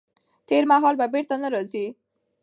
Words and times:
تېر 0.47 0.63
مهال 0.71 0.95
به 0.99 1.05
بیرته 1.13 1.35
نه 1.43 1.49
راځي. 1.53 1.85